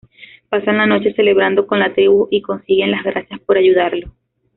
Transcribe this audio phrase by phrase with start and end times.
[0.49, 4.09] Pasan la noche celebrando con la tribu y consiguen las gracias por ayudarlos.